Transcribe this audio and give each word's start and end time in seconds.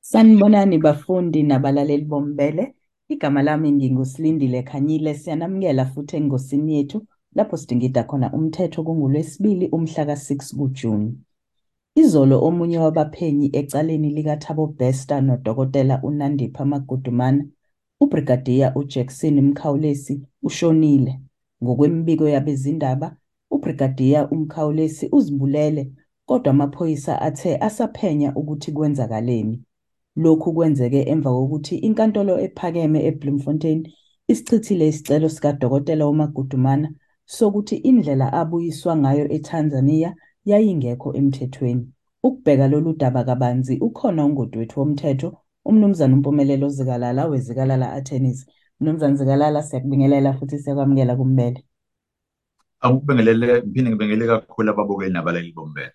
Sanibonani 0.00 0.78
bafundi 0.78 1.42
nabalaleli 1.42 2.04
bombele. 2.04 2.74
Igama 3.08 3.42
lami 3.42 3.72
nginguSilindile 3.72 4.62
Khanyile. 4.62 5.14
Siyanamukela 5.14 5.84
futhi 5.86 6.16
engosini 6.16 6.74
yethu 6.74 7.06
lapho 7.34 7.56
sidingida 7.56 8.04
khona 8.04 8.32
umthetho 8.32 8.82
kunguLwesibili 8.82 9.68
umhla 9.68 10.04
ka-6 10.06 10.56
kuJuni. 10.56 11.18
Izolo 11.94 12.44
omunye 12.46 12.78
wabaphenyi 12.78 13.50
ecaleni 13.52 14.10
likaThabo 14.10 14.66
Bester 14.66 15.22
noDokotela 15.22 16.02
uNandipha 16.02 16.64
Magudumana, 16.64 17.46
uBrigadier 18.00 18.72
uJackson 18.76 19.40
Mkhawulesi 19.40 20.22
ushonile. 20.42 21.20
Ngokwemibiko 21.62 22.28
yabezindaba, 22.28 23.16
uBrigadier 23.50 24.28
uMkhawulesi 24.30 25.08
uzibulele 25.12 25.92
kodwa 26.26 26.50
amaphoyisa 26.50 27.22
athe 27.22 27.56
asaphenya 27.56 28.34
ukuthi 28.34 28.72
kwenzakaleni. 28.72 29.62
Lokhu 30.22 30.48
kwenzeke 30.56 31.00
emva 31.12 31.30
kokuthi 31.36 31.74
iNkantolo 31.86 32.34
Ephakeme 32.46 32.98
eBloemfontein 33.08 33.80
isichithile 34.32 34.84
isicelo 34.92 35.28
sikaDokotela 35.34 36.04
uMagudumana 36.12 36.88
sokuthi 37.36 37.76
indlela 37.88 38.26
abuyiswa 38.40 38.92
ngayo 39.02 39.24
eTanzania 39.36 40.10
yayingekho 40.50 41.08
emthethweni. 41.18 41.84
Ukubheka 42.26 42.66
lolu 42.72 42.92
daba 43.00 43.24
kabanzi 43.28 43.74
ukhona 43.86 44.20
ungoti 44.26 44.58
wethu 44.58 44.80
womthetho 44.80 45.28
uMnumzane 45.68 46.14
uMpumelelo 46.14 46.68
Zikalala 46.68 47.22
weZikalala 47.30 47.92
Attorneys. 47.98 48.40
Mnumzane 48.80 49.16
Zikalala 49.16 49.62
siyakubingelela 49.62 50.32
futhi 50.38 50.58
siyakwamukela 50.58 51.16
kumbele. 51.16 51.64
Akubingelele 52.80 53.62
ngiphinde 53.62 53.90
ngibingelele 53.90 54.26
kakhulu 54.26 54.70
ababukeli 54.70 55.12
nabalaleli 55.12 55.52
bombele. 55.52 55.92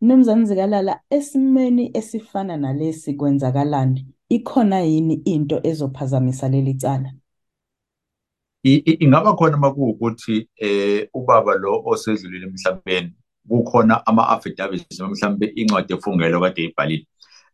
Mnumzane 0.00 0.44
Zikalala, 0.44 1.00
esimeni 1.10 1.90
esifana 1.94 2.56
nalesi 2.56 3.14
kwenzakalani? 3.14 4.06
Ikhona 4.28 4.80
yini 4.80 5.14
into 5.24 5.60
ezophazamisa 5.62 6.48
leli 6.48 6.74
cala? 6.74 7.12
I- 8.64 8.82
i- 8.86 8.96
Ingaba 9.04 9.34
khona 9.36 9.56
uma 9.56 9.74
kuwukuthi 9.74 10.48
eh 10.56 11.08
ubaba 11.14 11.54
lo 11.54 11.82
osedlulile 11.86 12.46
emhlabeni 12.46 13.12
kukhona 13.48 14.06
ama-affidavits 14.06 14.98
noma 15.00 15.14
mhlawumbe 15.14 15.46
incwadi 15.46 15.92
efungelo 15.94 16.40
kade 16.40 16.62
eyibhalile 16.62 17.06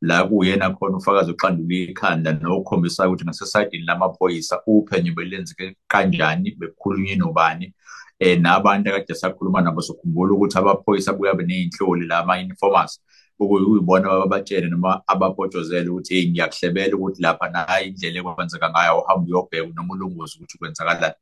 la 0.00 0.24
kuyena 0.24 0.70
khona 0.70 0.96
ufakazi 0.96 1.30
oqandula 1.30 1.74
ikhanda 1.90 2.32
nokukhombisayo 2.32 3.10
ukuthi 3.10 3.24
ngasesayidini 3.24 3.84
lamaphoyisa 3.84 4.62
uphenyo 4.66 5.12
belenzeke 5.14 5.76
kanjani 5.88 6.50
bekukhulunywe 6.58 7.16
nobani 7.16 7.74
eh 8.24 8.38
nabantu 8.40 8.90
akade 8.90 9.14
sakhuluma 9.14 9.60
nabo 9.60 9.80
sokhumbula 9.82 10.34
ukuthi 10.34 10.58
amaphoyisa 10.58 11.12
buyabe 11.12 11.42
ney'nhloli 11.48 12.06
la 12.06 12.18
ama-informers 12.18 12.92
ukuyibona 13.40 14.06
ababatshele 14.10 14.68
noma 14.70 15.02
abapotshozele 15.06 15.88
ukuthi 15.90 16.14
hey 16.14 16.30
ngiyakuhlebela 16.30 16.96
ukuthi 16.96 17.22
lapha 17.22 17.48
nayi 17.50 17.88
indlela 17.88 18.18
ekwenzeka 18.20 18.70
ngayo 18.70 19.00
uhambe 19.00 19.26
uyobheka 19.30 19.72
noma 19.74 19.94
ulunguze 19.94 20.34
ukuthi 20.38 20.58
kwenzakalani. 20.58 21.14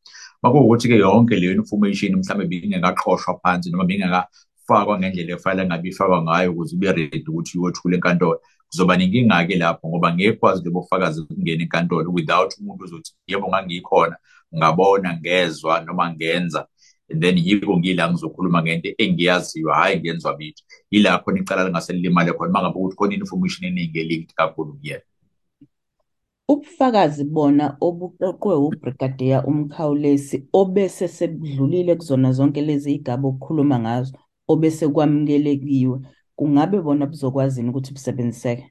Makuwukuthi-ke 0.42 0.96
yonke 0.96 1.36
leyo 1.36 1.52
information 1.52 2.16
mhlawumbe 2.16 2.46
bingekaqoshwa 2.50 3.40
phansi 3.42 3.70
noma 3.70 3.84
bingekafakwa 3.84 4.98
ngendlela 4.98 5.32
efanele 5.34 5.68
ngabe 5.68 5.88
ifakwa 5.88 6.22
ngayo 6.22 6.52
ukuze 6.52 6.76
ube 6.76 6.92
ready 6.92 7.24
ukuthi 7.28 7.58
uyothula 7.58 7.94
enkantolo. 7.96 8.40
Kuzoba 8.68 8.96
nenkinga-ke 8.96 9.56
lapho 9.56 9.88
ngoba 9.88 10.14
ngeke 10.14 10.32
kwazi 10.32 10.64
lobo 10.64 10.80
bufakazi 10.80 11.20
ukungena 11.20 11.62
enkantolo 11.62 12.12
without 12.12 12.50
umuntu 12.60 12.84
ozothi 12.84 13.12
yebo 13.26 13.48
ngangikhona 13.48 14.16
ngabona 14.56 15.16
ngezwa 15.18 15.80
noma 15.80 16.12
ngenza. 16.12 16.66
And 17.10 17.22
then 17.22 17.38
yiko 17.38 17.78
ngila 17.78 18.10
ngizokhuluma 18.10 18.62
ngento 18.62 18.88
engiyaziyo 18.98 19.68
hhayi 19.68 20.00
ngenzwa 20.00 20.36
bitho 20.36 20.64
yila 20.90 21.18
khona 21.18 21.40
icala 21.40 21.64
lingase 21.64 21.92
lilimale 21.92 22.32
khona 22.32 22.50
uma 22.50 22.62
ngabe 22.62 22.78
ukuthi 22.78 22.96
khona 22.96 23.14
information 23.14 23.68
eningi 23.68 24.00
elinked 24.00 24.34
kakhulu 24.34 24.72
kuyena 24.72 25.02
Ubufakazi 26.48 27.24
bona 27.24 27.76
obuqoqwe 27.80 28.54
uBrigadier 28.54 29.44
uMkhawulesi 29.46 30.48
obese 30.52 31.08
sebudlulile 31.08 31.94
kuzona 31.94 32.32
zonke 32.32 32.62
lezi 32.62 32.94
igaba 32.94 33.28
okukhuluma 33.28 33.78
ngazo 33.78 34.18
obese 34.48 34.88
kwamukelekiwe 34.88 35.98
kungabe 36.36 36.80
bona 36.80 37.06
buzokwazini 37.06 37.68
ukuthi 37.70 37.92
busebenziseke? 37.94 38.64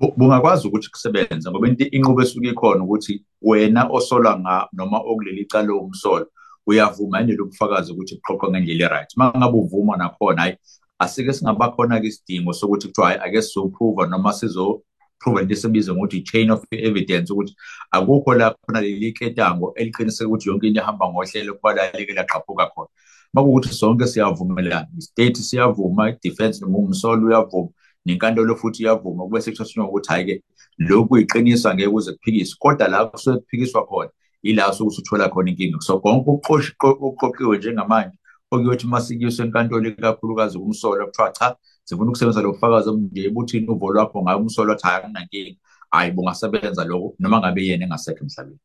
Bu- 0.00 0.14
bungakwazi 0.16 0.68
ukuthi 0.68 0.90
kusebenze 0.90 1.50
ngoba 1.50 1.68
into 1.68 1.84
inqubo 1.84 2.22
esuke 2.22 2.48
ikhona 2.48 2.84
ukuthi 2.84 3.24
wena 3.42 3.88
osola 3.90 4.38
nga 4.38 4.68
noma 4.72 4.98
okuleli 4.98 5.44
cala 5.44 5.74
umsolo 5.74 6.26
uyavuma 6.66 7.20
yini 7.20 7.32
lo 7.32 7.44
bufakazi 7.44 7.92
ukuthi 7.92 8.14
buqoqwe 8.16 8.50
ngendlela 8.50 8.84
e-right. 8.86 9.10
Uma 9.16 9.32
ngabe 9.36 9.58
uvuma 9.58 9.96
nakhona 9.96 10.42
hayi 10.42 10.56
asike 10.98 11.32
singaba 11.32 11.72
khona-ke 11.72 12.06
isidingo 12.06 12.52
sokuthi 12.52 12.88
kuthiwa 12.88 13.06
hayi 13.08 13.20
ake 13.20 13.42
sizophruva 13.42 14.06
noma 14.06 14.32
sizophruva 14.32 15.42
into 15.42 15.54
esibiza 15.54 15.94
ngokuthi 15.94 16.16
i-chain 16.16 16.50
of 16.50 16.64
evidence 16.72 17.32
ukuthi 17.32 17.54
akukho 17.90 18.34
la 18.34 18.54
khona 18.54 18.80
leli 18.80 19.12
ketango 19.12 19.72
eliqiniseka 19.76 20.28
ukuthi 20.28 20.48
yonke 20.48 20.66
into 20.66 20.80
ihamba 20.80 21.08
ngohlelo 21.08 21.54
kuba 21.54 21.74
lalike 21.74 22.12
laqaphuka 22.12 22.66
khona. 22.66 22.88
Uma 23.34 23.42
kuwukuthi 23.42 23.74
sonke 23.74 24.06
siyavumelana 24.06 24.88
i-state 24.98 25.36
siyavuma 25.36 26.10
i-defense 26.10 26.60
noma 26.60 26.78
umsolo 26.78 27.26
uyavuma 27.26 27.70
nenkantolo 28.06 28.56
futhi 28.56 28.82
iyavuma 28.82 29.24
kube 29.24 29.40
sekuthathwa 29.40 29.88
ukuthi 29.88 30.08
hhayi-ke 30.08 30.42
lokhu 30.78 31.08
kuyiqiniso 31.08 31.70
angeke 31.70 31.90
kuze 31.90 32.12
kuphikiswe 32.12 32.56
kodwa 32.58 32.88
la 32.88 33.04
kusuke 33.06 33.38
kuphikiswa 33.38 33.86
khona 33.86 34.10
ila 34.42 34.72
sokuthi 34.72 35.00
uthola 35.02 35.28
khona 35.28 35.50
inkinga 35.50 35.80
so 35.80 36.00
konke 36.00 36.30
ukuqoshi- 36.30 36.74
okuqoqiwe 36.80 37.58
njengamanje 37.58 38.16
okuyothi 38.50 38.86
uma 38.86 39.00
sikuyiswe 39.00 39.44
enkantolo 39.46 39.88
ikakhulukazi 39.88 40.58
kumsolo 40.58 41.06
kuthiwa 41.06 41.30
cha 41.32 41.56
sifuna 41.84 42.08
ukusebenzisa 42.10 42.42
lo 42.42 42.52
bufakazi 42.52 42.88
obunje 42.90 43.30
buthini 43.30 43.68
uvo 43.68 43.92
lwakho 43.92 44.22
ngayo 44.22 44.38
umsolo 44.38 44.70
wathi 44.72 44.86
hhayi 44.86 45.02
anginankinga 45.04 45.58
hhayi 45.92 46.10
bungasebenza 46.12 46.84
lokho 46.84 47.14
noma 47.18 47.38
ngabe 47.40 47.66
yena 47.66 47.84
engasekho 47.84 48.24
emhlabeni 48.24 48.58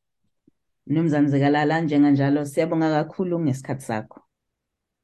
Mnumzane 0.88 1.28
Zikalala, 1.28 1.82
njenganjalo 1.82 2.46
siyabonga 2.46 2.90
kakhulu 2.90 3.40
ngesikhathi 3.40 3.82
sakho. 3.86 4.22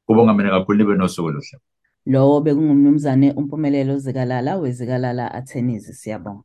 kubonga 0.05 0.33
mina 0.33 0.49
kakhulu 0.49 0.77
nibe 0.77 0.95
nosuku 0.95 1.27
oluhle 1.27 1.57
Lowo 2.05 2.41
bekungumnumzane 2.41 3.31
uMpumelelo 3.33 3.97
Zikalala 3.97 4.57
weZikalala 4.57 5.33
Attorneys. 5.33 5.85
Siyabonga. 6.01 6.43